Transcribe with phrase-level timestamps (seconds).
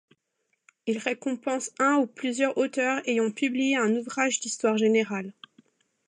[0.87, 5.31] Il récompense un ou plusieurs auteurs ayant publié un ouvrage d’histoire générale.